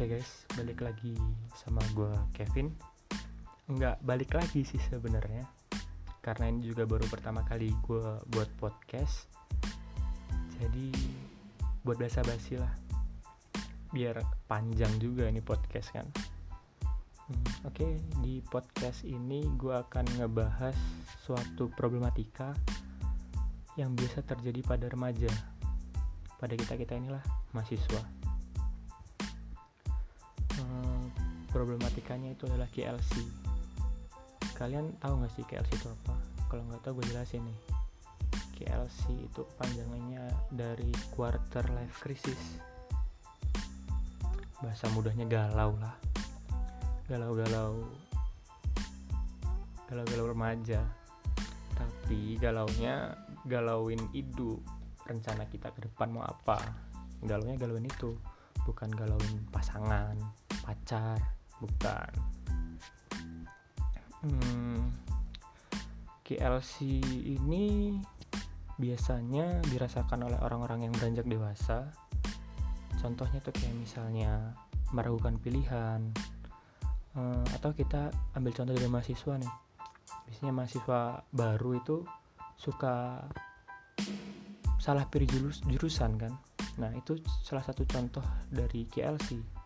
[0.00, 1.12] Oke guys, balik lagi
[1.52, 2.72] sama gue Kevin.
[3.68, 5.44] Enggak balik lagi sih sebenarnya,
[6.24, 9.28] karena ini juga baru pertama kali gue buat podcast.
[10.56, 10.88] Jadi
[11.84, 12.72] buat basa basi lah,
[13.92, 16.08] biar panjang juga ini podcast kan.
[17.28, 20.80] Hmm, Oke, di podcast ini gue akan ngebahas
[21.20, 22.56] suatu problematika
[23.76, 25.28] yang biasa terjadi pada remaja,
[26.40, 27.20] pada kita kita inilah
[27.52, 28.19] mahasiswa
[31.50, 33.50] problematikanya itu adalah KLC
[34.60, 36.14] kalian tahu nggak sih KLC itu apa?
[36.52, 37.58] Kalau nggak tahu gue jelasin nih.
[38.60, 42.60] KLC itu panjangannya dari quarter life crisis.
[44.60, 45.96] Bahasa mudahnya galau lah.
[47.08, 47.88] Galau-galau.
[49.88, 50.84] Galau-galau remaja.
[51.72, 53.16] Tapi galaunya
[53.48, 54.60] galauin hidup
[55.08, 56.60] rencana kita ke depan mau apa?
[57.24, 58.12] Galaunya galauin itu.
[58.68, 60.20] Bukan galauin pasangan
[60.60, 62.12] pacar bukan.
[64.20, 64.92] Hmm,
[66.24, 67.96] KLC ini
[68.80, 71.92] biasanya dirasakan oleh orang-orang yang beranjak dewasa.
[73.00, 74.56] Contohnya tuh kayak misalnya
[74.92, 76.00] meragukan pilihan.
[77.16, 79.52] Eh, atau kita ambil contoh dari mahasiswa nih.
[80.28, 81.00] Biasanya mahasiswa
[81.32, 81.96] baru itu
[82.60, 83.24] suka
[84.80, 86.32] salah pilih jurus, jurusan kan.
[86.80, 89.59] Nah itu salah satu contoh dari KLC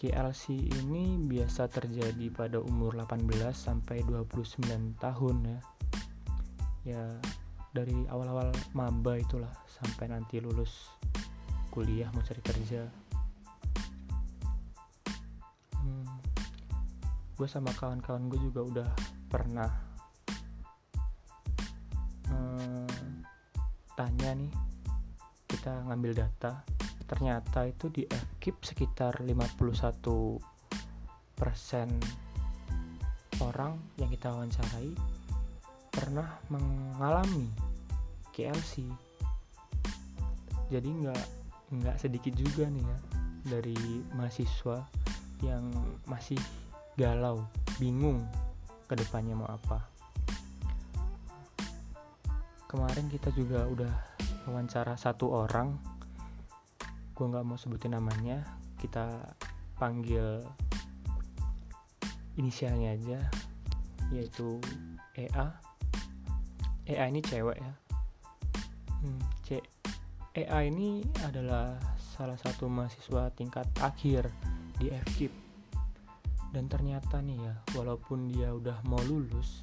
[0.00, 3.20] KLC ini biasa terjadi pada umur 18
[3.52, 5.60] sampai 29 tahun ya.
[6.88, 7.04] Ya
[7.76, 10.88] dari awal-awal maba itulah sampai nanti lulus
[11.68, 12.88] kuliah mau cari kerja.
[15.76, 16.08] Hmm,
[17.36, 18.88] gue sama kawan-kawan gue juga udah
[19.28, 19.68] pernah
[22.24, 23.20] hmm,
[24.00, 24.52] tanya nih
[25.44, 26.64] kita ngambil data
[27.04, 28.08] ternyata itu di
[28.40, 30.40] FKIP sekitar 51%
[33.44, 34.96] orang yang kita wawancarai
[35.92, 37.52] pernah mengalami
[38.32, 38.88] KLC
[40.72, 41.24] jadi nggak
[41.68, 42.98] nggak sedikit juga nih ya
[43.52, 43.76] dari
[44.16, 44.88] mahasiswa
[45.44, 45.68] yang
[46.08, 46.40] masih
[46.96, 47.44] galau
[47.76, 48.24] bingung
[48.88, 49.84] ke depannya mau apa.
[52.70, 53.92] Kemarin kita juga udah
[54.46, 55.74] wawancara satu orang
[57.20, 58.40] gue nggak mau sebutin namanya
[58.80, 59.20] kita
[59.76, 60.40] panggil
[62.40, 63.20] inisialnya aja
[64.08, 64.56] yaitu
[65.12, 65.52] EA
[66.88, 67.72] EA ini cewek ya.
[69.04, 69.60] Hmm, C
[70.32, 71.76] EA ini adalah
[72.16, 74.32] salah satu mahasiswa tingkat akhir
[74.80, 75.32] di FKIP
[76.56, 79.60] dan ternyata nih ya walaupun dia udah mau lulus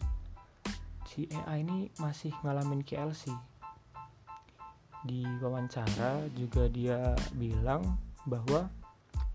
[1.09, 3.33] si EA ini masih ngalamin KLC
[5.07, 7.95] di wawancara juga dia bilang
[8.27, 8.67] bahwa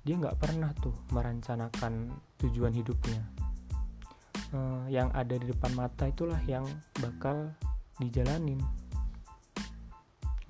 [0.05, 2.13] dia nggak pernah tuh merencanakan
[2.45, 3.25] tujuan hidupnya.
[4.53, 6.69] Eh, yang ada di depan mata itulah yang
[7.01, 7.49] bakal
[7.97, 8.61] dijalanin.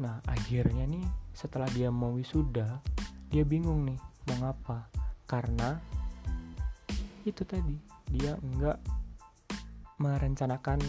[0.03, 2.82] Nah akhirnya nih setelah dia mau wisuda
[3.31, 4.91] dia bingung nih mau ngapa?
[5.31, 5.78] Karena
[7.22, 7.78] itu tadi
[8.11, 8.78] dia nggak
[10.03, 10.82] merencanakan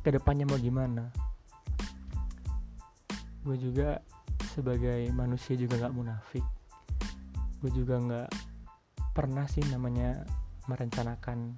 [0.00, 1.12] ke depannya mau gimana
[3.40, 4.04] gue juga
[4.52, 6.44] sebagai manusia juga nggak munafik.
[7.60, 8.28] Gue juga nggak
[9.16, 10.24] pernah sih namanya
[10.68, 11.56] merencanakan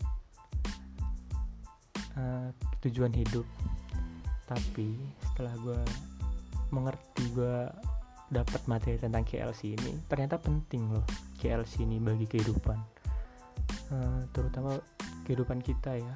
[2.19, 2.48] uh,
[2.87, 3.47] tujuan hidup.
[4.47, 4.94] Tapi
[5.31, 5.81] setelah gue
[6.72, 7.69] mengerti gue
[8.32, 11.04] dapat materi tentang KLC ini ternyata penting loh
[11.37, 12.78] KLC ini bagi kehidupan.
[13.92, 14.78] Uh, terutama
[15.26, 16.15] kehidupan kita ya.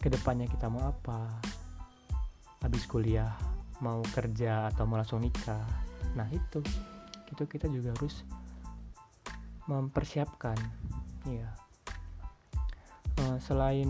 [0.00, 1.53] Ke depannya kita mau apa
[2.64, 3.36] habis kuliah
[3.84, 5.60] mau kerja atau mau langsung nikah.
[6.16, 6.64] Nah itu.
[7.28, 8.24] Itu kita juga harus
[9.68, 10.56] mempersiapkan
[11.24, 11.48] ya
[13.40, 13.88] selain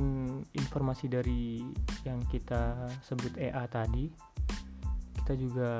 [0.55, 1.65] informasi dari
[2.06, 4.06] yang kita sebut EA tadi
[5.19, 5.71] kita juga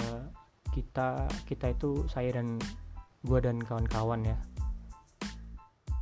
[0.73, 2.59] kita kita itu saya dan
[3.23, 4.39] gua dan kawan-kawan ya.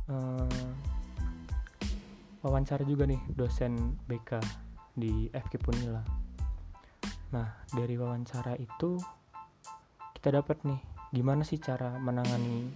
[0.07, 0.71] Uh,
[2.43, 4.39] wawancara juga nih dosen BK
[4.99, 6.22] di FK Punila
[7.33, 9.01] Nah, dari wawancara itu
[10.13, 12.69] kita dapat nih gimana sih cara menangani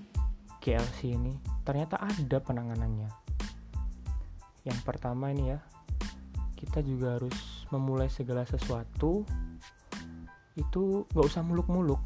[0.59, 1.38] KLC ini.
[1.62, 3.09] Ternyata ada penanganannya.
[4.65, 5.62] Yang pertama ini ya,
[6.57, 9.21] kita juga harus memulai segala sesuatu
[10.57, 12.01] itu nggak usah muluk-muluk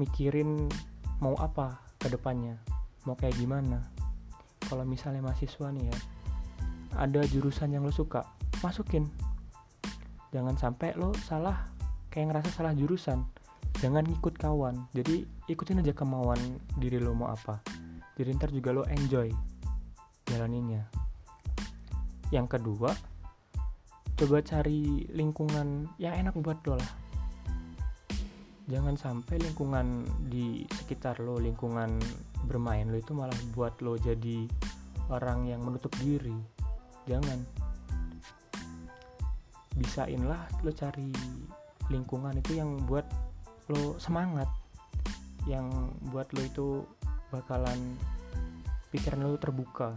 [0.00, 0.64] mikirin
[1.20, 2.56] mau apa ke depannya
[3.04, 3.84] mau kayak gimana
[4.64, 5.98] kalau misalnya mahasiswa nih ya
[6.96, 8.24] ada jurusan yang lo suka
[8.64, 9.04] masukin
[10.34, 11.62] jangan sampai lo salah
[12.10, 13.22] kayak ngerasa salah jurusan.
[13.78, 14.90] Jangan ikut kawan.
[14.90, 17.62] Jadi ikutin aja kemauan diri lo mau apa.
[18.18, 19.30] Jadi ntar juga lo enjoy
[20.26, 20.90] jalaninnya.
[22.34, 22.90] Yang kedua
[24.14, 26.92] coba cari lingkungan yang enak buat lo lah.
[28.70, 31.98] Jangan sampai lingkungan di sekitar lo lingkungan
[32.46, 34.46] bermain lo itu malah buat lo jadi
[35.10, 36.38] orang yang menutup diri.
[37.04, 37.63] Jangan
[39.74, 41.10] bisain lah lo cari
[41.90, 43.04] lingkungan itu yang buat
[43.68, 44.46] lo semangat
[45.44, 46.68] yang buat lo itu
[47.28, 47.96] bakalan
[48.88, 49.92] pikiran lo terbuka.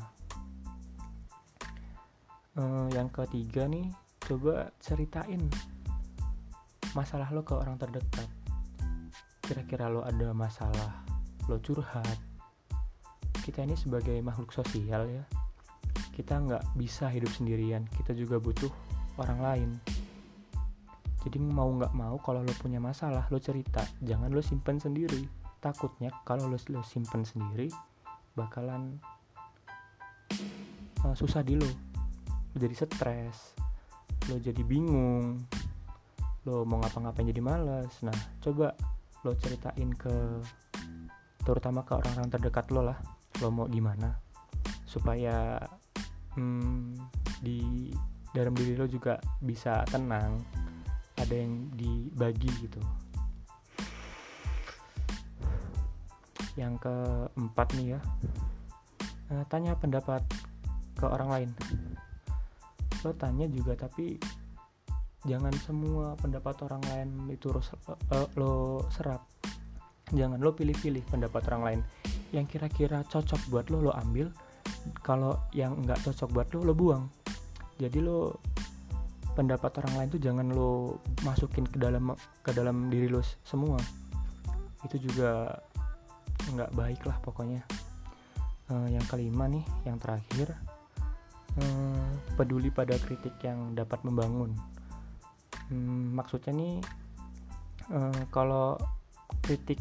[2.58, 3.86] Uh, yang ketiga nih
[4.18, 5.46] coba ceritain
[6.98, 8.28] masalah lo ke orang terdekat.
[9.46, 11.06] Kira-kira lo ada masalah
[11.48, 12.18] lo curhat.
[13.46, 15.24] Kita ini sebagai makhluk sosial ya.
[16.12, 17.88] Kita nggak bisa hidup sendirian.
[17.94, 18.74] Kita juga butuh
[19.18, 19.70] orang lain.
[21.28, 23.84] Jadi mau nggak mau kalau lo punya masalah lo cerita.
[24.00, 25.28] Jangan lo simpen sendiri.
[25.60, 27.68] Takutnya kalau lo, lo simpen sendiri
[28.38, 29.02] bakalan
[31.04, 31.68] uh, susah di lo.
[32.54, 33.58] Lo jadi stres
[34.28, 35.40] lo jadi bingung
[36.48, 37.92] lo mau ngapa-ngapain jadi males.
[38.04, 38.72] Nah coba
[39.26, 40.14] lo ceritain ke
[41.44, 42.98] terutama ke orang-orang terdekat lo lah
[43.44, 44.16] lo mau gimana.
[44.88, 45.60] Supaya
[46.36, 46.96] hmm,
[47.44, 47.92] di
[48.36, 50.40] dalam diri lo juga bisa tenang
[51.18, 52.82] ada yang dibagi gitu.
[56.58, 58.00] Yang keempat nih ya
[59.32, 60.24] uh, tanya pendapat
[60.98, 61.50] ke orang lain.
[63.06, 64.18] Lo tanya juga tapi
[65.28, 69.26] jangan semua pendapat orang lain itu lo, uh, lo serap.
[70.16, 71.82] Jangan lo pilih-pilih pendapat orang lain.
[72.32, 74.32] Yang kira-kira cocok buat lo lo ambil.
[75.04, 77.17] Kalau yang nggak cocok buat lo lo buang
[77.78, 78.42] jadi lo
[79.38, 83.78] pendapat orang lain tuh jangan lo masukin ke dalam ke dalam diri lo semua.
[84.82, 85.62] Itu juga
[86.58, 87.62] nggak baik lah pokoknya.
[88.68, 90.52] Uh, yang kelima nih yang terakhir
[91.56, 94.52] uh, peduli pada kritik yang dapat membangun.
[95.70, 96.76] Hmm, maksudnya nih
[97.94, 98.76] uh, kalau
[99.46, 99.80] kritik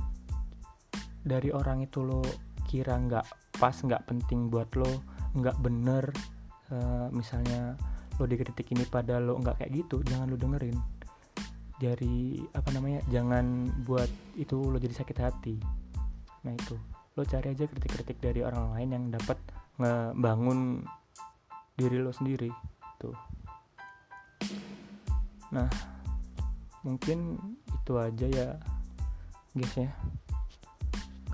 [1.26, 2.22] dari orang itu lo
[2.70, 3.26] kira nggak
[3.58, 5.02] pas nggak penting buat lo
[5.34, 6.14] nggak bener
[6.72, 7.76] uh, misalnya
[8.16, 10.76] lo dikritik ini pada lo nggak kayak gitu jangan lo dengerin.
[11.76, 14.08] Dari apa namanya jangan buat
[14.40, 15.56] itu lo jadi sakit hati.
[16.48, 16.76] Nah itu.
[17.16, 19.38] Lo cari aja kritik-kritik dari orang lain yang dapat
[19.80, 20.84] ngebangun
[21.76, 22.48] diri lo sendiri
[22.96, 23.16] tuh.
[25.52, 25.68] Nah
[26.80, 27.36] mungkin
[27.68, 28.48] itu aja ya
[29.52, 29.92] guys ya.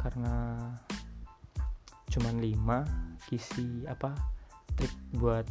[0.02, 0.58] Karena
[2.10, 4.31] cuman 5 kisi apa
[5.16, 5.44] buat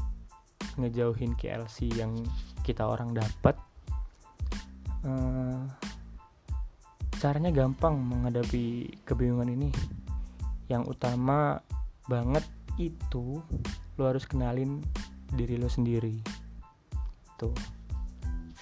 [0.79, 2.15] ngejauhin KLC yang
[2.61, 3.57] kita orang dapat
[5.05, 5.65] uh,
[7.21, 9.69] caranya gampang menghadapi kebingungan ini.
[10.71, 11.59] Yang utama
[12.07, 12.45] banget
[12.79, 13.43] itu
[13.99, 14.79] lo harus kenalin
[15.35, 16.17] diri lo sendiri.
[17.37, 17.53] Tuh.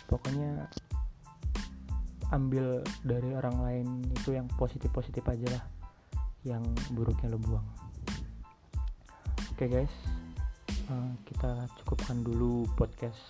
[0.10, 0.66] Pokoknya
[2.34, 5.66] ambil dari orang lain itu yang positif positif aja lah
[6.46, 6.62] yang
[6.94, 7.66] buruknya lo buang.
[9.54, 10.19] Oke okay guys
[10.90, 13.22] uh, kita cukupkan dulu podcast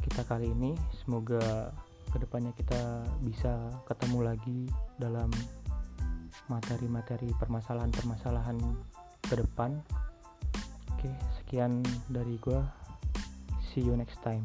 [0.00, 0.72] kita kali ini.
[1.04, 1.70] Semoga
[2.10, 4.60] ke depannya kita bisa ketemu lagi
[4.98, 5.30] dalam
[6.50, 8.58] materi-materi permasalahan-permasalahan
[9.22, 9.78] ke depan.
[10.96, 12.60] Oke sekian dari gue
[13.70, 14.42] see you next time